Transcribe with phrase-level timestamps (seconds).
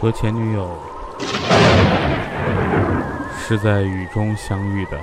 [0.00, 0.70] 和前女友
[3.36, 4.98] 是在雨中相遇的。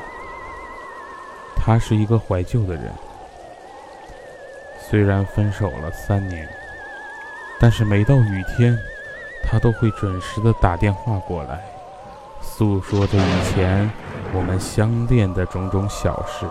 [1.54, 2.94] 他是一个怀旧的人，
[4.80, 6.48] 虽然分手了三年，
[7.60, 8.78] 但是每到雨天，
[9.44, 11.60] 他都会准时的打电话过来，
[12.40, 13.92] 诉说着以前
[14.32, 16.46] 我们相恋的种种小事，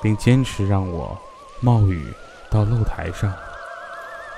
[0.00, 1.18] 并坚持让我
[1.60, 2.14] 冒雨
[2.48, 3.32] 到露台上，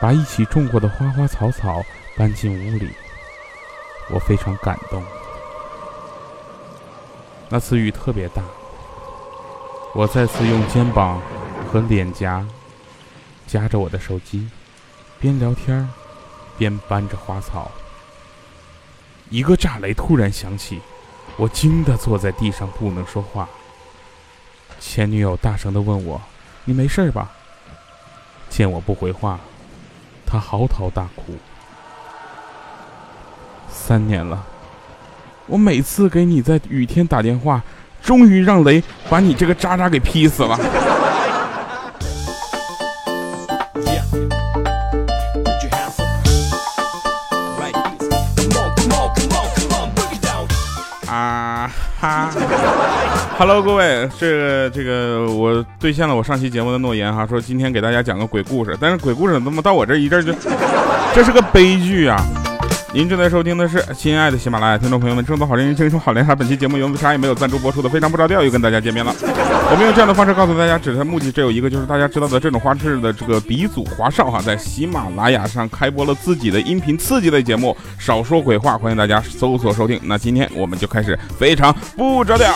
[0.00, 1.82] 把一起种过的花花草草
[2.16, 2.90] 搬进屋里。
[4.10, 5.02] 我非常感动。
[7.48, 8.42] 那次雨特别大。
[9.92, 11.20] 我再次用肩膀
[11.66, 12.46] 和脸颊
[13.46, 14.48] 夹着我的手机，
[15.18, 15.88] 边聊天
[16.56, 17.70] 边搬着花草。
[19.28, 20.80] 一个炸雷突然响起，
[21.36, 23.48] 我惊得坐在地上不能说话。
[24.78, 26.20] 前女友大声的问我
[26.64, 27.32] ：“你没事吧？”
[28.48, 29.40] 见我不回话，
[30.30, 31.34] 他嚎啕大哭。
[33.68, 34.44] 三年了，
[35.46, 37.62] 我每次给你在雨天打电话。
[38.02, 40.58] 终于让雷把你这个渣渣给劈死了！
[51.06, 51.70] 啊
[52.00, 52.30] 哈
[53.40, 60.30] ！Hello，各位，这个这个，我兑现了我上期节目的诺言哈，说今天给大家讲个鬼故事，但是鬼故事怎么到我这一阵就，
[61.14, 62.22] 这是个悲剧啊！
[62.92, 66.34] 您正在收听的是亲爱的喜马拉雅听众朋友们，正宗好声音，声音好连啥？
[66.34, 69.14] 本期节目由啥也没有赞助播出的，非常不着调，又跟大家见面了。
[69.22, 80.00] 我们用这样的方式告诉大家，只是目的只有一个，就是大家知道的这种花式的这个鼻祖华少哈，在喜马拉雅上开播了自己的音频刺激类节目，少说鬼话，欢迎大家搜索收听。
[80.02, 82.52] 那今天我们就开始非常不着调。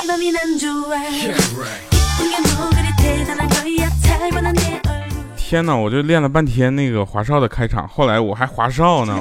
[5.36, 9.16] 天哪，我就练了半天那个华少的开场，后来我还华少呢。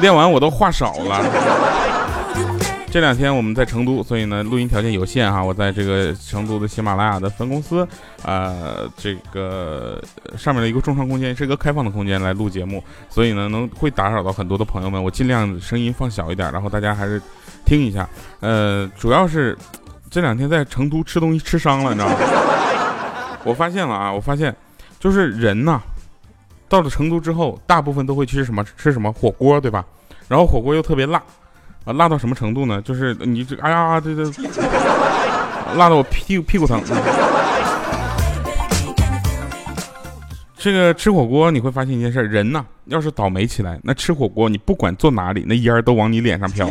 [0.00, 1.24] 练完我都话少了。
[2.90, 5.44] 这两天我们在成都，所以呢录音条件有限哈。
[5.44, 7.86] 我在这个成都的喜马拉雅的分公司，
[8.24, 10.02] 呃，这个
[10.38, 15.02] 上面的一个众创空间是一个开放的空间来录节目，所以呢能会打扰到很多的朋友们。
[15.02, 17.20] 我尽量声音放小一点，然后大家还是
[17.66, 18.08] 听一下。
[18.40, 19.56] 呃，主要是
[20.10, 22.14] 这两天在成都吃东西吃伤了，你知道吗？
[23.44, 24.56] 我发现了啊，我发现
[24.98, 25.78] 就是人呐。
[26.68, 28.62] 到了成都之后，大部分都会吃什么？
[28.76, 29.84] 吃什么火锅，对吧？
[30.28, 31.22] 然后火锅又特别辣，
[31.84, 32.82] 啊，辣到什么程度呢？
[32.82, 34.42] 就是你这，哎呀，这这，
[35.76, 36.82] 辣的我屁屁股疼。
[40.60, 46.68] 这个吃火锅你会发现一件事，人呐，要是倒霉起来，那吃火锅你不管坐哪里，那烟儿都往你脸上飘。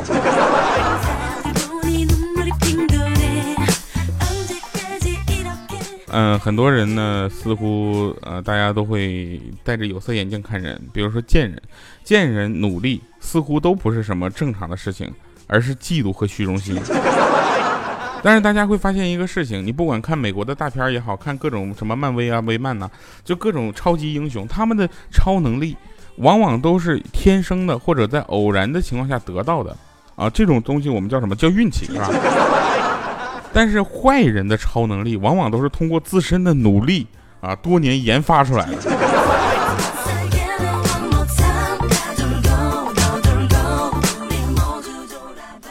[6.19, 10.81] 嗯，很多人呢，似乎呃，大家都会戴着有色眼镜看人。
[10.91, 11.61] 比如说贱人，
[12.03, 15.13] 贱人努力似乎都不是什么正常的事情，
[15.45, 16.75] 而是嫉妒和虚荣心。
[18.23, 22.89] 但是大家会发现一个事情，你不管看美国的大片也好看，各种什么漫威啊、威漫呐，
[23.23, 25.77] 就各种超级英雄，他们的超能力
[26.15, 29.77] 往往都是天生的，或者在偶然的情况下得到的
[30.15, 30.27] 啊。
[30.31, 32.09] 这种东西我们叫什么叫运气，是吧？
[33.53, 37.07] 但是坏人的超能力往往都是通过自身的努力
[37.41, 38.77] 啊，多年研发出来的。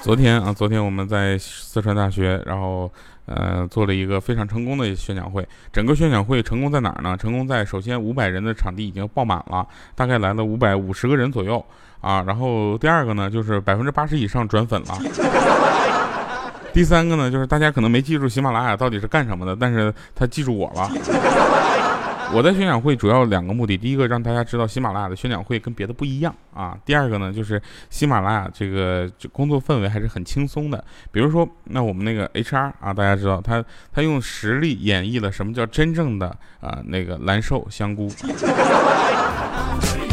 [0.03, 2.88] 昨天啊，昨天我们在四川大学，然后
[3.25, 5.44] 呃做了一个非常成功的宣讲会。
[5.72, 7.16] 整个宣讲会成功在哪儿呢？
[7.16, 9.66] 成功在首先五百人的场地已经爆满了，
[9.97, 11.65] 大概来了五百五十个人左右
[12.00, 12.22] 啊。
[12.25, 15.55] 然后第二个呢，就是百分之八十以上转粉了。
[16.76, 20.87] 第三个呢，就是大家可能没记住喜马拉雅到底是干什么的，但是他记住我了。
[22.34, 26.76] 我在宣讲会主要两个目的，第一个让大家知道喜马拉雅的宣讲会跟别的不一样啊。
[26.84, 30.84] 第二个呢，就是喜马拉雅这个工作氛围还是很轻松的。
[31.10, 36.28] 比如说，那我们那个 HR 啊，大家知道他他用实力演绎了什么叫真正的
[36.60, 38.12] 啊那个蓝瘦香菇。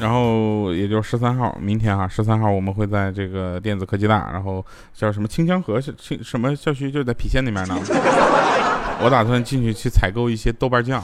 [0.00, 4.64] 然后也就十三号，明天哈，十三号我们会在这个电子科技大，然后
[4.94, 7.76] 叫什么清江河清什么校区，就在郫县那边呢。
[9.02, 11.02] 我打算进去去采购一些豆瓣酱。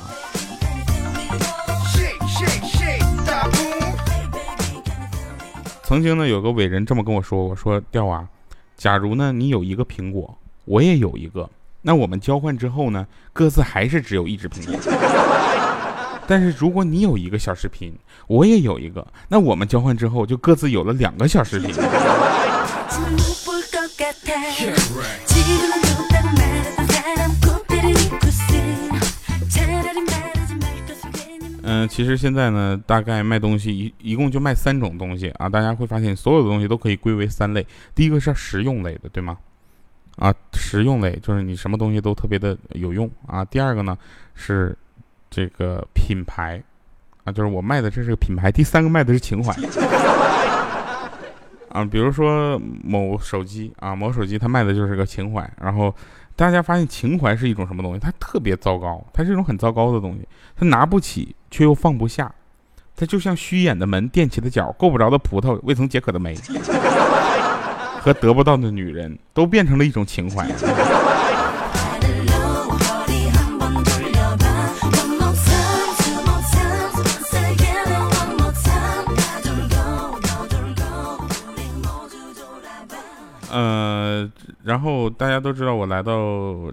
[5.83, 8.27] 曾经呢，有个伟人这么跟我说：“我说调啊，
[8.77, 11.49] 假如呢你有一个苹果，我也有一个，
[11.83, 14.81] 那我们交换之后呢，各自还是只有一只苹果。”
[16.27, 17.95] 但是如果你有一个小视频
[18.27, 21.75] 我也有一个那我们交换之后就各自有了两个小视频。
[31.69, 39.37] 嗯其实现在呢大概卖东西一一共就卖三种东西啊大家会发现所有的东西都可以归为三类第一个是实用类的对吗？
[40.17, 43.11] 啊实用类就是你什么东西都特别的有用。
[43.27, 43.97] 啊第二个呢
[44.35, 44.77] 是
[45.31, 46.63] 这个品牌
[47.25, 48.51] 啊，就是我卖的这是个品牌。
[48.51, 49.55] 第三个卖的是情怀
[51.71, 55.49] 啊，比如说某手机啊，某手机它卖的就是个情怀。
[55.61, 55.95] 然后
[56.35, 57.99] 大家发现情怀是一种什么东西？
[57.99, 60.27] 它特别糟糕，它是一种很糟糕的东西。
[60.57, 62.33] 它拿不起却又放不下，
[62.97, 66.35] 它就像虚掩的门，踮起的脚，够不着的葡萄，未曾解渴的梅。
[68.01, 70.47] 和得不到的女人都变成了一种情怀。
[84.67, 86.13] 然后大家都知道，我来到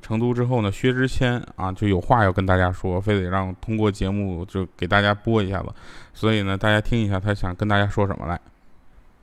[0.02, 5.68] 成都之后呢，薛之谦啊就有话要跟大家说，非得让通过节目就给大家播一下子，
[6.12, 8.42] 所以呢，大家听一下他想跟大家说什么来。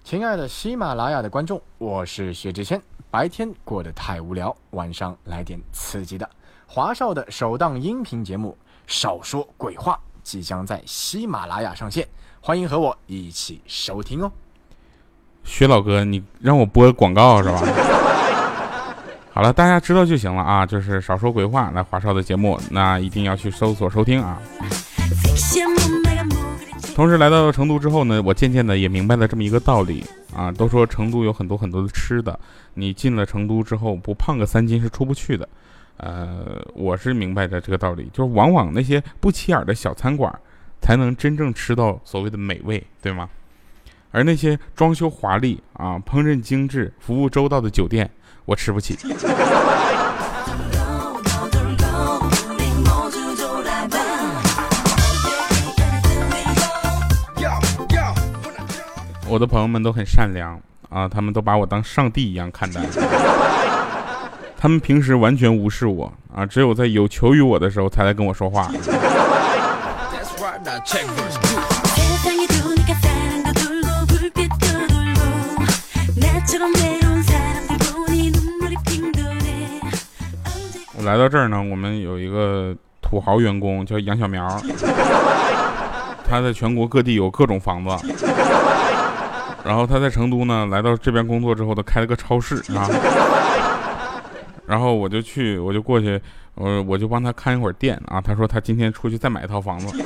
[0.04, 2.80] 亲爱的喜马拉雅的观众，我是薛之谦。
[3.10, 6.30] 白天过得太无聊，晚上来点刺激的。
[6.68, 8.56] 华少的首档音频节目
[8.86, 12.06] 《少说鬼话》即将在喜马拉雅上线，
[12.40, 14.30] 欢迎和我一起收听哦。
[15.42, 17.60] 薛老哥，你让我播广告是吧？
[19.40, 20.66] 好了，大家知道就行了啊。
[20.66, 24.38] 就是《少说鬼话》来华少的节目，那一定要去搜索收听啊。
[26.94, 30.04] 同时来到成都之后呢，我渐渐的也明白了这么一个道理
[30.36, 32.38] 啊，都说成都有很多很多的吃的，
[32.74, 35.48] 你进了成都之后不胖个三斤是出不去的，
[35.96, 40.30] 呃，我是明白的这个道理，就是往往那些不起眼的小餐馆，
[40.82, 43.26] 才能真正吃到所谓的美味，对吗？
[44.10, 48.10] 而那些装修华丽啊、烹饪精致、服务周到的酒店，
[48.44, 48.98] 我吃不起。
[59.28, 62.80] 我的朋友们都很善良啊，他们都把我当上帝一样看待。
[64.58, 68.68] 他们平时完全无视我啊，只有在有求于我的时候才来跟我说话。
[81.04, 84.46] 来到这儿呢，我们有一个土豪员工叫杨小苗，
[86.28, 87.90] 他在全国各地有各种房子。
[89.64, 92.88] 然后他在成都呢，来到这边工作之后，他开了个超市啊。
[94.66, 96.20] 然后我就去，我就过去，
[96.54, 98.20] 我我就帮他看一会儿店啊。
[98.20, 100.04] 他说他今天出去再买一套房子，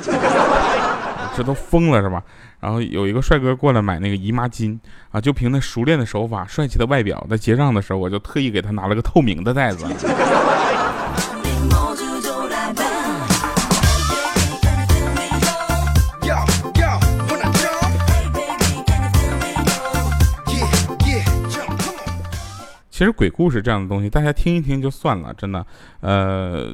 [1.35, 2.21] 这都疯了是吧？
[2.59, 4.77] 然后有一个帅哥过来买那个姨妈巾
[5.11, 9.85] 啊，就凭那熟练的手法、帅气的外表，在结账的时候，我就特意给他拿了个透明的袋子。
[22.95, 25.65] 其实鬼故事这样的东西，大家听一听就算了，真的。
[25.99, 26.73] 呃，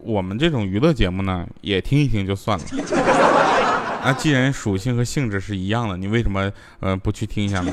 [0.00, 2.64] 我们这种娱乐节目呢，也听一听就算了。
[4.04, 7.72] 那既然属性和性质是一样的，你为什么呃不去听一下呢？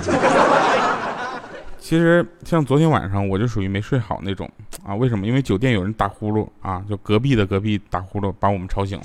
[1.78, 4.50] 其实像昨天晚上我就属于没睡好那种
[4.86, 4.96] 啊。
[4.96, 5.28] 为什么？
[5.28, 9.04] 因为酒店有人打呼噜啊，就隔壁的隔壁打呼噜把我们吵醒了。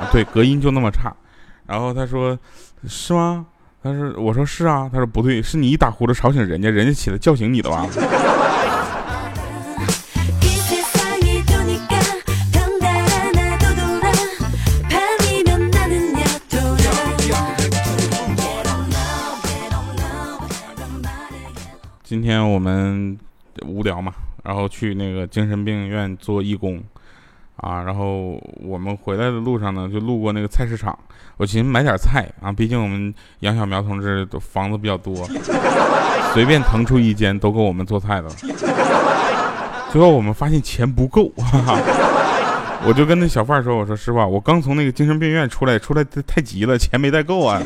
[0.00, 1.14] 啊，对，隔音就那么差。
[1.68, 2.36] 然后他说
[2.88, 3.46] ：“是吗？”
[3.86, 7.86] 他说：“我说是啊。”他说：“不对，是你一打呼噜吵醒人家，人家起来叫醒你的吧？
[22.02, 23.18] ”今天我们
[23.66, 24.12] 无聊嘛，
[24.42, 26.82] 然后去那个精神病院做义工。
[27.56, 30.96] 啊，然后我们回来的路上呢，就路过那个菜市场，
[31.36, 35.26] 我寻思买点菜啊，毕竟我们杨小苗同志的房子比较多，
[36.34, 38.34] 随便腾出一间都够我们做菜的了。
[39.90, 41.32] 最后我们发现钱不够，
[42.86, 47.62] 我就跟那小贩说：“我说师傅，我刚从那个精神病院出来，出来太急了，钱没带够啊，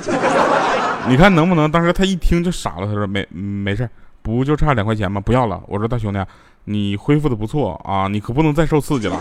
[1.08, 3.88] 你看能不能？”当时他一听就傻了，他说：“没没事，
[4.22, 5.20] 不就差两块钱吗？
[5.20, 6.24] 不要了。”我说：“大兄弟，
[6.70, 9.20] 你恢复的不错啊，你可不能再受刺激了。”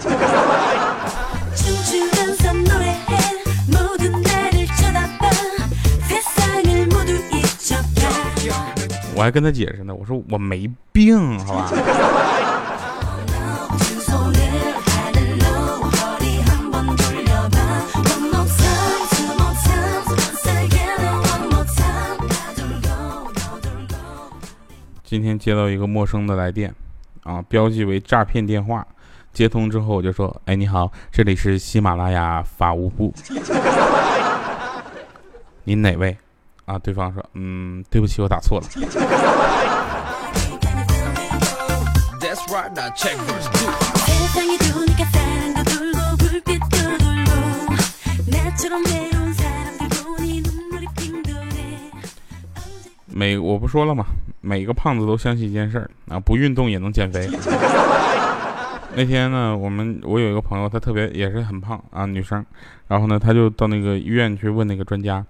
[9.15, 11.69] 我还跟他解释呢，我说我没病，好吧。
[25.03, 26.73] 今天接到一个陌生的来电，
[27.23, 28.85] 啊，标记为诈骗电话。
[29.31, 33.13] 接通之后我就说：“哎，你好，这里是喜马拉雅法务部，
[35.63, 36.17] 您哪位？”
[36.65, 38.67] 啊，对方说：“嗯，对不起，我打错了。”
[53.05, 54.05] 每我不说了吗？
[54.41, 57.29] 每个胖子都相信一件事儿啊，不运动也能减肥。
[58.95, 62.43] 那天呢，我们我有一个朋友，她特别也是很胖啊，女生，
[62.87, 65.23] 然后呢，她就到那个医院去问那个专家，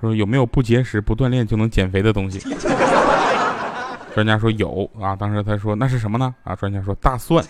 [0.00, 2.38] 说有没有不节食、不锻炼就能减肥的东西。
[4.14, 6.34] 专家说有啊，当时他说那是什么呢？
[6.44, 7.44] 啊，专家说大蒜。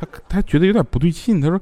[0.00, 1.60] 他他觉得有点不对劲，他说。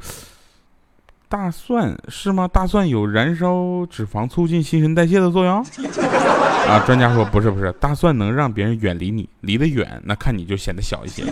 [1.30, 2.48] 大蒜是吗？
[2.52, 5.64] 大蒜有燃烧脂肪、促进新陈代谢的作用
[6.66, 6.82] 啊！
[6.84, 11.22] 专家说不是不是，大蒜能让别人远离你，离得远那看你就显得小一些。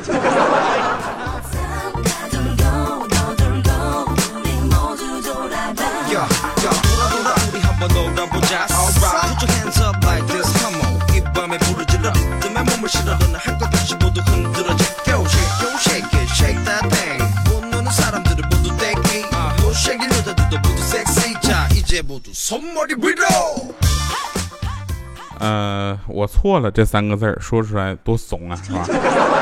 [25.41, 28.85] 呃，我错了这三个字儿说出来多怂啊，是吧？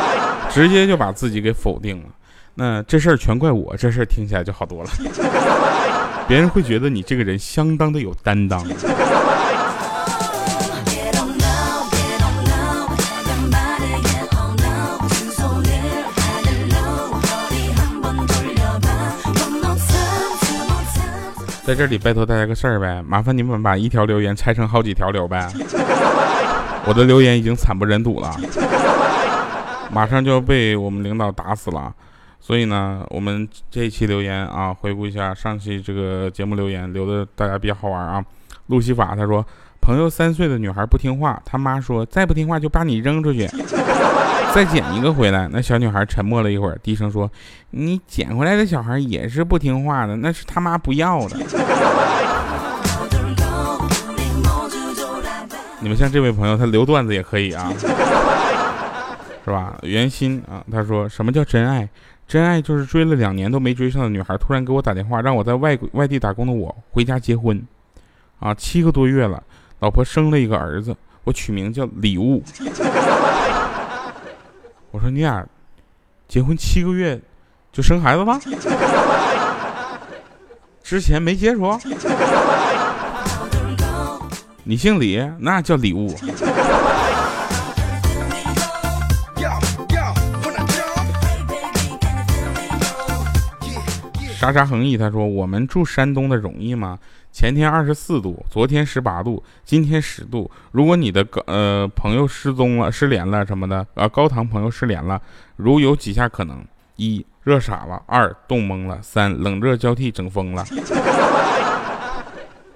[0.53, 2.09] 直接就把自己给否定了。
[2.55, 4.91] 那这事儿全怪我，这事儿听起来就好多了。
[6.29, 8.63] 别人会觉得你这个人相当的有担当。
[21.66, 25.50] 在这里拜托大家个事儿呗，麻烦你们把一条留言拆成好几条留呗。
[26.87, 28.32] 我的留言已经惨不忍睹了，
[29.90, 31.92] 马上就要被我们领导打死了。
[32.38, 38.25] 所以呢，我们这一期留言啊，回顾一下上期这个节目留言，留的大家比较好玩啊。
[38.68, 39.44] 路西法他说，
[39.87, 43.47] 朋友三岁的女孩不听话，他妈说再不听话就把你扔出去。
[44.52, 47.31] 再捡一个回来，那小女孩沉默了一会儿，低声说
[47.71, 51.37] ：“你捡回来的小孩也是不听话的，那是他妈不要的。
[55.78, 57.73] ”你们像这位朋友，他留段子也可以啊，
[59.45, 59.78] 是吧？
[59.83, 61.88] 袁心啊，他说：“什么叫真爱？
[62.26, 67.64] 真爱就是追了两年都没追上的女孩，突然给我打电话，让我在外外地打工的我回家结婚。
[68.38, 69.43] 啊，七个多月了，
[69.80, 72.42] 老婆生了一个儿子，我取名叫礼物。
[74.90, 75.47] ”我说你俩
[76.26, 77.21] 结婚七个月
[77.73, 78.40] 就生孩子了？
[80.83, 81.78] 之前没接触？
[84.64, 86.16] 你姓李，那叫礼物。
[94.38, 96.99] 沙沙恒毅，他说：“我们住山东的容易吗？
[97.37, 100.50] 前天二十四度，昨天十八度，今天十度。
[100.73, 105.21] 如果你的高呃朋友失踪了、失联了什么的，啊高堂朋友失联了，
[105.57, 106.64] 如有几下可能：
[106.97, 110.64] 一热傻了，二冻懵了，三冷热交替整疯了。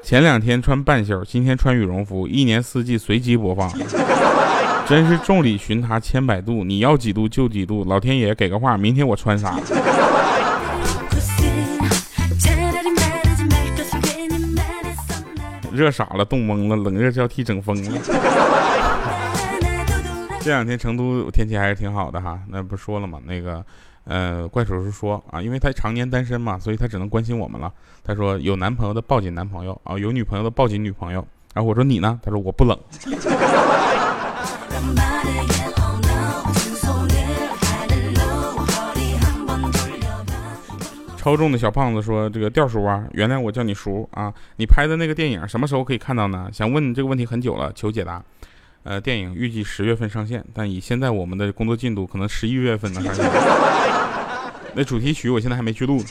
[0.02, 3.66] 前两天穿半袖，今天穿羽绒服，一年四季随机播放，
[4.86, 9.58] 真是众里寻他千百度，你要几度就几度，老天爷给个话，明天我穿啥？”
[15.80, 17.98] 热傻了，冻懵了，冷热交替整疯了。
[20.42, 23.18] 这两天成都天气还是挺好的哈，那不说了吗？
[23.24, 23.64] 那个，
[24.04, 27.72] 呃，怪叔叔说啊，因为他常年单身嘛，所以他只能关心我们了。
[28.04, 31.26] 他说有男朋友的抱紧男朋友啊，有女朋友的抱紧女朋友。
[31.54, 32.20] 然后我说你呢？
[32.22, 32.78] 他说我不冷。
[41.20, 44.32] 超重的小胖子说：“这个吊叔啊，原来我叫你叔啊。
[44.56, 46.48] 你拍的那个电影什么时候可以看到呢？
[46.50, 48.22] 想问这个问题很久了，求解答。
[48.84, 53.22] 呃，电影预计十月份上线，但以现在我们的工作进度，可能十一月份能上线。
[54.72, 56.02] 那主题曲我现在还没去录。”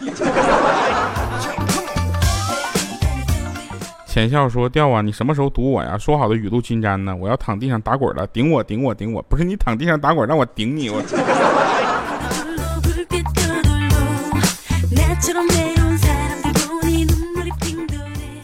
[4.06, 5.98] 浅笑说：“调啊，你什么时候堵我呀？
[5.98, 7.16] 说好的雨露均沾呢？
[7.16, 9.24] 我要躺地上打滚了，顶我，顶我，顶我！
[9.24, 11.02] 不是你躺地上打滚，让我顶你我。”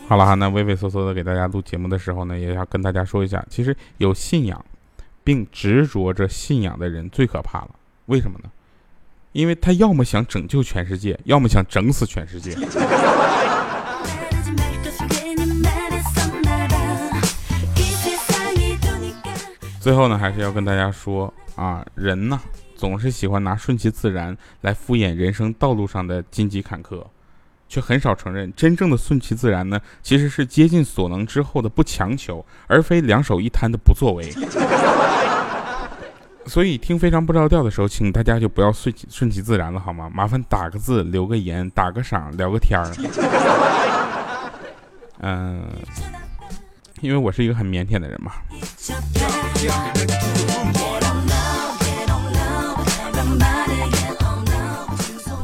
[0.07, 4.63] 好了哈，那畏畏缩缩的给大家录节目的时候呢，也要跟大家说一下，其实有信仰
[5.23, 7.71] 并执着着信仰的人最可怕了。
[8.05, 8.49] 为什么呢？
[9.31, 12.55] 因为他要么想拯救全世界，要么想整死全世界。
[19.81, 22.39] 最后呢，还是要跟大家说啊，人呢
[22.75, 27.03] 总是喜欢拿顺其自然来敷衍人生道路上的荆棘坎坷，
[27.67, 34.31] 却很少承认真正的顺其自然呢，其实是竭尽所能之后的不强求，而非两手一摊的不作为。
[36.47, 40.07] 所以听非常不着调的时候，请大家就不要顺其顺其自然了，好吗？
[40.13, 42.85] 麻烦打个字，留个言，打个赏，聊个天儿。
[45.21, 45.63] 嗯，
[47.01, 48.33] 因为我是一个很腼腆的人嘛。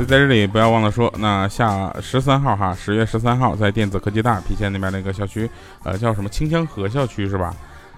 [0.06, 5.50] 在这里，不要忘了说，那下十三号哈，十月十三号在电子科技大郫县那边那个校区，
[5.84, 7.56] 呃，叫什么清江河校区是吧？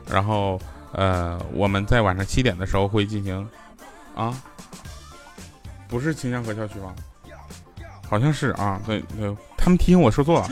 [0.10, 0.60] 然后。
[0.96, 3.50] 呃，我们在晚上七点的时候会进行，
[4.16, 4.32] 啊，
[5.88, 6.94] 不是清江河校区吗？
[8.08, 10.48] 好像是啊，对对，他们提醒我说错了，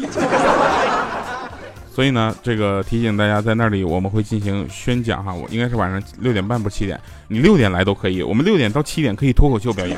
[1.93, 9.95] 所以呢，这个提醒大家在那里我们会进行宣讲哈，我应该是晚上六点半不是七点，你六点来都可以，我们六点到七点可以脱口秀表演。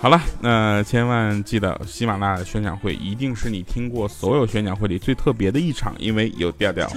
[0.00, 6.90] 好了，那千万记得喜马拉雅的宣讲会一定是你听过所有宣讲会里最特别的一场，因为有调调。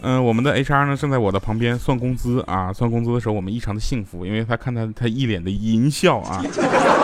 [0.00, 6.42] 嗯， 我们的 HR 呢正在我的旁边算工资啊，算工资的时候我们异常的幸福，因为他看他他一脸的淫笑啊，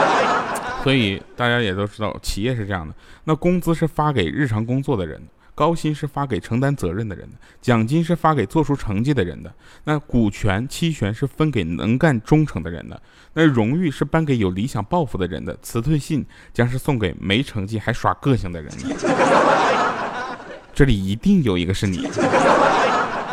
[0.82, 5.20] 所以大家也都知道企业是这样的，那工资是发给日常工作的人，
[5.60, 9.52] 高薪是发给承担责任的人的，奖金是发给做出成绩的人的，
[9.84, 12.98] 那股权期权是分给能干忠诚的人的，
[13.34, 16.24] 那荣誉是颁给有理想抱负的人的，辞退信
[16.54, 20.38] 将是送给没成绩还耍个性的人的。
[20.72, 22.08] 这里一定有一个是你。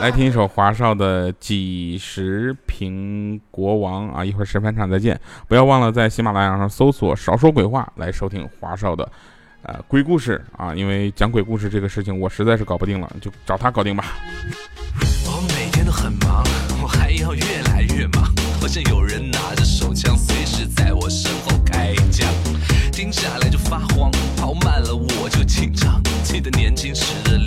[0.01, 4.25] 来听一首华少的《几十平国王》啊！
[4.25, 5.17] 一会儿十番场再见，
[5.47, 9.09] 不要忘了在喜马拉雅上搜索“少说鬼话”来收听华少的
[9.67, 10.73] 呃鬼故事啊！
[10.73, 14.15] 因为讲鬼故事这个事情我实在是搞不定了，就找他搞定吧。
[15.25, 16.41] 我每天都很忙，
[16.81, 18.23] 我还要越来越忙，
[18.61, 22.25] 好像有人拿着手枪随时在我身后开枪，
[22.93, 26.01] 停下来就发慌，跑慢了我就紧张。
[26.23, 27.37] 记得年轻时的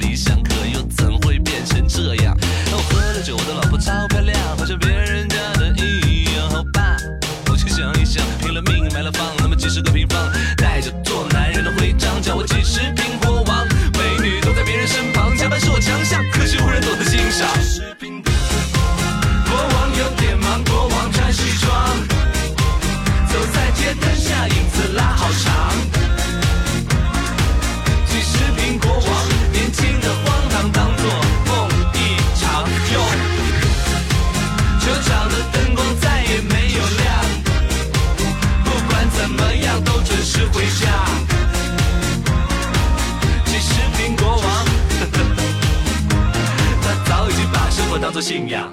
[48.31, 48.71] 信仰，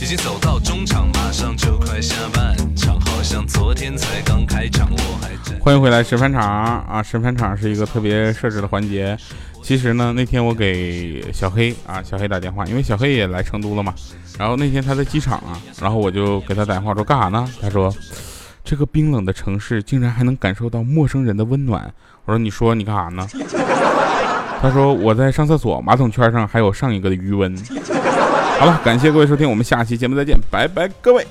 [0.00, 4.88] 已经走到中场，马上就快下半场，好像昨天才刚开场。
[4.92, 5.58] 我还在。
[5.58, 7.02] 欢迎回来，审判场啊！
[7.02, 9.18] 审判场是一个特别设置的环节。
[9.60, 13.92] 其实呢，那天我给小黑啊，小黑打电话，因为小黑也来成都了嘛。
[14.38, 17.44] 然后那天他在机场啊，然后我就给他打电话说干啥呢？
[17.60, 17.92] 他说
[18.62, 21.92] 这个冰冷的城市竟然还能感受到陌生人的温暖。
[22.24, 23.26] 我说你说你干啥呢？
[24.60, 27.52] 他说我在上厕所，马桶圈上还有上一个的余温。
[28.62, 31.26] 好了，感谢各位收听，我们下期节目再见，拜拜，各位。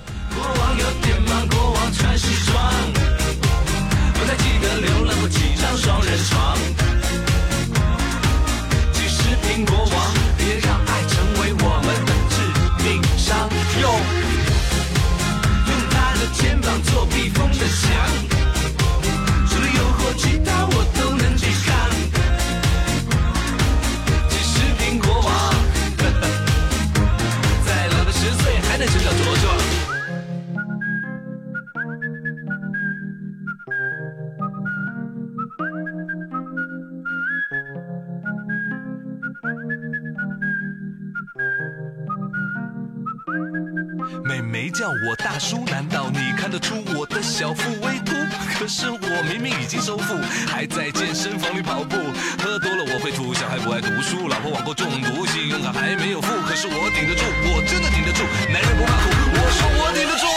[44.51, 48.11] 没叫我大叔，难道你看得出我的小腹微凸？
[48.59, 51.95] 可是我明明已经收腹，还在健身房里跑步。
[52.43, 56.27] 喝多了我会吐，小孩不爱读书，老婆网购中毒，信用卡还没有付。
[56.45, 58.27] 可是我顶得住，我真的顶得住。
[58.51, 60.27] 男人不怕苦，我说我顶得住。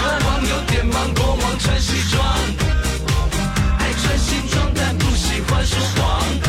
[0.24, 2.24] 王有点忙，国王穿西装。
[3.78, 6.45] 爱穿西装，但不喜欢说谎。